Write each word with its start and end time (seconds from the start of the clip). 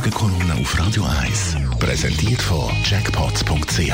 Die 0.00 0.08
Morgenkolumne 0.08 0.54
auf 0.54 0.78
Radio 0.78 1.04
1 1.04 1.56
präsentiert 1.78 2.40
von 2.40 2.70
Jackpots.ch. 2.84 3.92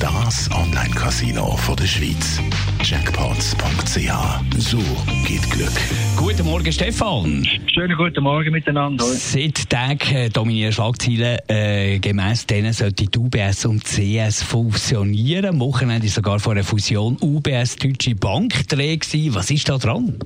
Das 0.00 0.50
Online-Casino 0.50 1.56
der 1.78 1.86
Schweiz. 1.86 2.40
Jackpots.ch. 2.82 4.58
So 4.58 4.78
geht 5.24 5.48
Glück. 5.50 5.70
Guten 6.16 6.44
Morgen, 6.46 6.72
Stefan. 6.72 7.46
Schönen 7.72 7.96
guten 7.96 8.24
Morgen 8.24 8.50
miteinander. 8.50 9.04
Seit 9.04 9.70
Tagen 9.70 10.16
äh, 10.16 10.28
dominieren 10.28 10.72
Schlagzeilen. 10.72 11.38
Äh, 11.46 12.00
gemäss 12.00 12.46
denen 12.46 12.72
sollte 12.72 13.06
die 13.06 13.16
UBS 13.16 13.64
und 13.66 13.84
CS 13.84 14.42
fusionieren. 14.42 15.46
Am 15.46 15.60
Wochenende 15.60 16.08
sogar 16.08 16.40
vor 16.40 16.54
einer 16.54 16.64
Fusion 16.64 17.16
UBS 17.20 17.76
Deutsche 17.76 18.16
Bank 18.16 18.66
dreh 18.66 18.98
Was 19.30 19.52
ist 19.52 19.68
da 19.68 19.78
dran? 19.78 20.18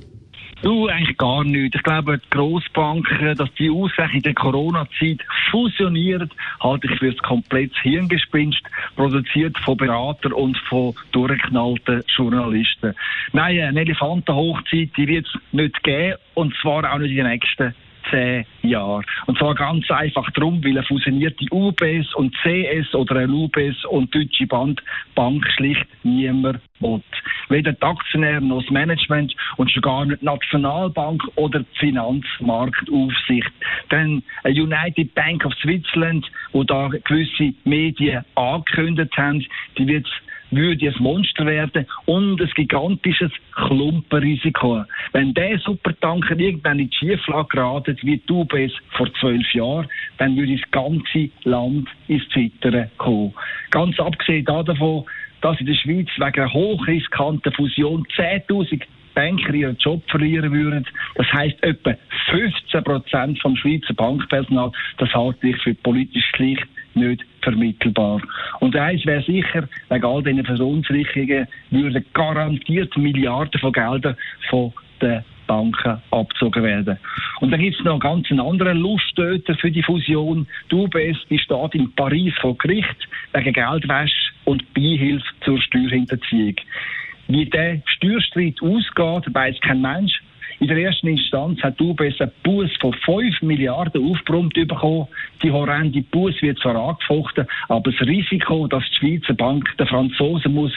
Du, 0.61 0.87
eigentlich 0.87 1.17
gar 1.17 1.45
nicht. 1.45 1.73
Ich 1.73 1.83
glaube, 1.83 2.17
die 2.17 2.29
Grossbanken, 2.31 3.35
dass 3.37 3.53
die 3.53 3.69
ausgerechnet 3.69 4.15
in 4.15 4.21
der 4.23 4.33
Corona-Zeit 4.33 5.19
fusionieren, 5.49 6.29
halte 6.59 6.87
ich 6.91 6.99
für 6.99 7.07
ein 7.07 7.17
komplettes 7.17 7.77
Hirngespinst, 7.81 8.61
produziert 8.97 9.57
von 9.59 9.77
Beratern 9.77 10.33
und 10.33 10.57
von 10.67 10.93
durchgeknallten 11.13 12.03
Journalisten. 12.13 12.93
Nein, 13.31 13.61
eine 13.61 13.79
Elefantenhochzeit, 13.79 14.89
die 14.97 15.07
wird 15.07 15.27
es 15.27 15.41
nicht 15.53 15.81
geben, 15.81 16.17
und 16.33 16.53
zwar 16.61 16.93
auch 16.93 16.97
nicht 16.97 17.11
in 17.11 17.17
den 17.17 17.27
nächsten 17.27 17.73
zehn 18.09 18.45
Jahren. 18.63 19.05
Und 19.27 19.37
zwar 19.37 19.55
ganz 19.55 19.89
einfach 19.91 20.29
darum, 20.31 20.63
weil 20.63 20.71
eine 20.71 20.83
fusionierte 20.83 21.45
UBS 21.51 22.13
und 22.15 22.35
CS 22.43 22.93
oder 22.95 23.17
eine 23.17 23.31
UBS 23.31 23.85
und 23.85 24.13
Deutsche 24.13 24.47
Bank, 24.47 24.81
Bank 25.15 25.45
schlicht 25.55 25.85
niemand 26.03 26.59
will. 26.79 27.01
Weder 27.49 27.73
die 27.73 27.81
Aktionäre 27.81 28.41
noch 28.41 28.61
das 28.61 28.71
Management 28.71 29.35
und 29.57 29.71
schon 29.71 29.81
gar 29.81 30.05
nicht 30.05 30.21
die 30.21 30.25
Nationalbank 30.25 31.21
oder 31.35 31.59
die 31.59 31.79
Finanzmarktaufsicht. 31.79 33.51
Denn 33.91 34.23
eine 34.43 34.61
United 34.61 35.13
Bank 35.15 35.45
of 35.45 35.53
Switzerland, 35.55 36.25
wo 36.51 36.63
da 36.63 36.87
gewisse 36.87 37.53
Medien 37.63 38.23
angekündigt 38.35 39.15
haben, 39.17 39.45
die 39.77 39.87
wird 39.87 40.07
würde 40.51 40.87
ein 40.87 41.03
Monster 41.03 41.45
werden 41.45 41.85
und 42.05 42.41
ein 42.41 42.49
gigantisches 42.55 43.31
Klumpenrisiko. 43.53 44.83
Wenn 45.11 45.33
der 45.33 45.59
Supertanker 45.59 46.37
irgendwann 46.37 46.79
in 46.79 46.89
die 46.89 46.97
Schieflage 46.97 47.49
geratet, 47.49 47.99
wie 48.03 48.17
die 48.17 48.31
UBS 48.31 48.73
vor 48.91 49.13
zwölf 49.19 49.53
Jahren, 49.53 49.87
dann 50.17 50.35
würde 50.35 50.57
das 50.57 50.71
ganze 50.71 51.29
Land 51.43 51.87
ins 52.07 52.27
Zittern 52.29 52.89
kommen. 52.97 53.33
Ganz 53.69 53.99
abgesehen 53.99 54.45
davon, 54.45 55.05
dass 55.41 55.59
in 55.59 55.65
der 55.65 55.75
Schweiz 55.75 56.07
wegen 56.17 56.41
einer 56.41 56.53
hochriskanten 56.53 57.51
Fusion 57.53 58.05
10.000 58.15 58.81
Banker 59.15 59.53
ihren 59.53 59.77
Job 59.77 60.01
verlieren 60.09 60.51
würden. 60.51 60.85
Das 61.15 61.27
heisst, 61.33 61.61
etwa 61.63 61.95
15 62.29 62.83
Prozent 62.83 63.41
vom 63.41 63.55
Schweizer 63.55 63.93
Bankpersonal, 63.93 64.71
das 64.97 65.13
halte 65.13 65.47
ich 65.49 65.57
für 65.61 65.73
politisch 65.73 66.25
schlicht 66.35 66.67
nicht 66.93 67.25
vermittelbar. 67.41 68.21
Und 68.59 68.75
eins 68.75 69.05
wäre 69.05 69.23
sicher, 69.23 69.67
wegen 69.89 70.05
all 70.05 70.23
diesen 70.23 70.45
Verunsicherungen 70.45 71.47
würden 71.69 72.05
garantiert 72.13 72.95
Milliarden 72.97 73.59
von 73.59 73.73
Geldern 73.73 74.17
von 74.49 74.73
den 75.01 75.23
Banken 75.47 76.01
abgezogen 76.11 76.63
werden. 76.63 76.97
Und 77.39 77.51
dann 77.51 77.59
gibt 77.59 77.77
es 77.77 77.83
noch 77.83 77.93
einen 77.93 77.99
ganz 77.99 78.31
anderen 78.31 78.77
Lustöter 78.77 79.55
für 79.55 79.71
die 79.71 79.81
Fusion. 79.81 80.47
Die 80.71 80.75
UBS 80.75 81.17
die 81.29 81.39
steht 81.39 81.73
in 81.73 81.91
Paris 81.95 82.33
vor 82.39 82.57
Gericht 82.57 83.07
wegen 83.33 83.53
Geldwäsche 83.53 84.31
und 84.49 84.73
Beihilfe 84.73 85.27
zur 85.45 85.61
Steuerhinterziehung. 85.61 86.55
Wie 87.27 87.45
der 87.45 87.81
Steuerstreit 87.85 88.55
ausgeht, 88.61 89.33
weiß 89.33 89.59
kein 89.61 89.81
Mensch. 89.81 90.21
In 90.59 90.67
der 90.67 90.77
ersten 90.77 91.07
Instanz 91.07 91.61
hat 91.61 91.79
UBS 91.79 92.19
einen 92.19 92.31
Bus 92.43 92.69
von 92.81 92.93
5 92.93 93.43
Milliarden 93.43 94.11
aufgebrummt 94.11 94.55
bekommen. 94.55 95.07
Die 95.43 95.51
horrende 95.51 96.01
Bus 96.01 96.33
wird 96.41 96.59
zwar 96.59 96.75
angefochten, 96.75 97.45
aber 97.69 97.91
das 97.91 98.01
Risiko, 98.01 98.67
dass 98.67 98.83
die 98.89 98.95
Schweizer 98.95 99.35
Bank 99.35 99.69
der 99.77 99.87
Franzosen 99.87 100.53
muss 100.53 100.73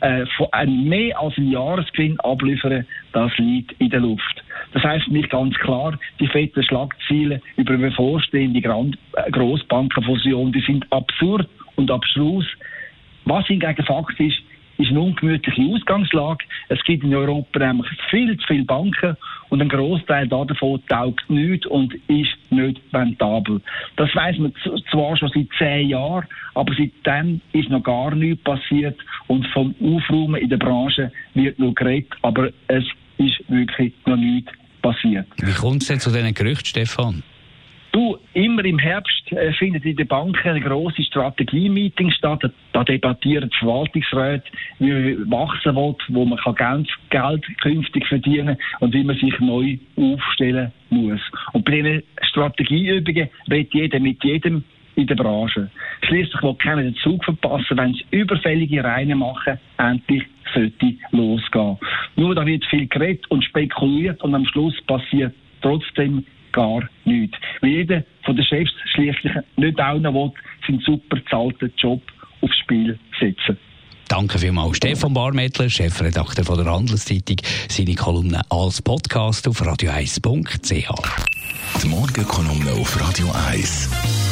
äh, 0.00 0.24
mehr 0.66 1.18
als 1.18 1.36
ein 1.36 1.50
Jahresgewinn 1.50 2.18
abliefern, 2.20 2.86
das 3.12 3.36
liegt 3.38 3.72
in 3.80 3.90
der 3.90 4.00
Luft. 4.00 4.44
Das 4.72 4.82
heißt 4.82 5.08
nicht 5.08 5.30
ganz 5.30 5.54
klar, 5.56 5.98
die 6.18 6.26
fetten 6.28 6.62
Schlagziele 6.62 7.40
über 7.56 7.76
bevorstehende 7.76 8.60
äh, 8.60 9.30
Grossbankenfusion, 9.30 10.52
die 10.52 10.62
sind 10.62 10.90
absurd 10.90 11.48
und 11.76 11.90
abstrus. 11.90 12.46
Was 13.24 13.46
hingegen 13.46 13.84
Fakt 13.84 14.18
ist, 14.20 14.38
ist 14.78 14.90
eine 14.90 15.00
ungemütliche 15.00 15.62
Ausgangslage. 15.62 16.44
Es 16.68 16.82
gibt 16.84 17.04
in 17.04 17.14
Europa 17.14 17.58
nämlich 17.58 17.88
viel 18.10 18.36
zu 18.38 18.46
viele 18.46 18.64
Banken 18.64 19.16
und 19.50 19.60
ein 19.60 19.68
Großteil 19.68 20.28
davon 20.28 20.82
taugt 20.88 21.28
nicht 21.28 21.66
und 21.66 21.94
ist 22.08 22.36
nicht 22.50 22.80
rentabel. 22.92 23.60
Das 23.96 24.14
weiß 24.14 24.38
man 24.38 24.52
zwar 24.90 25.16
schon 25.16 25.30
seit 25.34 25.48
zehn 25.58 25.88
Jahren, 25.90 26.26
aber 26.54 26.74
seitdem 26.74 27.40
ist 27.52 27.68
noch 27.68 27.82
gar 27.82 28.14
nichts 28.14 28.42
passiert 28.44 28.98
und 29.26 29.46
vom 29.48 29.74
Aufräumen 29.80 30.40
in 30.40 30.48
der 30.48 30.56
Branche 30.56 31.12
wird 31.34 31.58
nur 31.58 31.74
geredet, 31.74 32.12
aber 32.22 32.48
es 32.68 32.84
ist 33.18 33.48
wirklich 33.48 33.92
noch 34.06 34.16
nichts 34.16 34.52
passiert. 34.80 35.26
Wie 35.36 35.52
kommt 35.52 35.82
es 35.82 35.88
denn 35.88 36.00
zu 36.00 36.10
diesen 36.10 36.34
Gerüchten, 36.34 36.66
Stefan? 36.66 37.22
Du, 37.92 38.16
immer 38.32 38.64
im 38.64 38.78
Herbst 38.78 39.30
äh, 39.32 39.52
findet 39.52 39.84
in 39.84 39.96
den 39.96 40.08
Banken 40.08 40.48
eine 40.48 40.60
grosse 40.62 41.02
Strategie-Meeting 41.02 42.10
statt. 42.10 42.42
Da 42.72 42.84
debattieren 42.84 43.50
die 43.50 43.58
Verwaltungsräte, 43.58 44.44
wie 44.78 45.14
man 45.14 45.30
wachsen 45.30 45.76
will, 45.76 45.94
wo 46.08 46.24
man 46.24 46.38
kann 46.38 46.86
Geld, 47.10 47.44
künftig 47.60 48.06
verdienen 48.06 48.56
und 48.80 48.94
wie 48.94 49.04
man 49.04 49.16
sich 49.18 49.38
neu 49.40 49.76
aufstellen 49.96 50.72
muss. 50.88 51.20
Und 51.52 51.66
bei 51.66 51.72
diesen 51.72 52.02
Strategieübungen 52.22 53.28
redet 53.50 53.74
jeder 53.74 54.00
mit 54.00 54.24
jedem 54.24 54.64
in 54.94 55.06
der 55.06 55.14
Branche. 55.14 55.70
Schließlich 56.06 56.42
will 56.42 56.54
keiner 56.54 56.82
den 56.82 56.94
Zug 56.96 57.22
verpassen, 57.24 57.76
wenn 57.76 57.92
es 57.92 58.00
überfällige 58.10 58.82
Reine 58.82 59.16
machen, 59.16 59.58
endlich 59.76 60.24
sollte 60.54 60.94
losgehen. 61.10 61.76
Nur 62.16 62.34
da 62.34 62.46
wird 62.46 62.64
viel 62.66 62.86
geredet 62.86 63.30
und 63.30 63.44
spekuliert 63.44 64.22
und 64.22 64.34
am 64.34 64.46
Schluss 64.46 64.80
passiert 64.86 65.34
trotzdem 65.60 66.24
gar 66.52 66.88
nichts. 67.04 67.36
Weil 67.60 67.70
jeder 67.70 68.04
von 68.24 68.36
den 68.36 68.44
Chefs 68.44 68.72
schließlich 68.94 69.32
nicht 69.56 69.80
auch 69.80 69.98
noch 69.98 70.14
will, 70.14 70.32
seinen 70.66 70.80
super 70.80 71.16
bezahlten 71.16 71.72
Job 71.76 72.02
aufs 72.40 72.56
Spiel 72.58 72.98
setzen. 73.18 73.56
Danke 74.08 74.38
vielmals. 74.38 74.76
Stefan 74.76 75.14
Barmettler, 75.14 75.70
Chefredakteur 75.70 76.44
von 76.44 76.62
der 76.62 76.70
Handelszeitung, 76.70 77.36
seine 77.68 77.94
Kolumne 77.94 78.42
als 78.50 78.82
Podcast 78.82 79.48
auf 79.48 79.62
radio1.ch. 79.62 81.82
Die 81.82 81.88
Morgenkolumne 81.88 82.72
auf 82.72 83.00
Radio 83.00 83.32
1. 83.50 84.31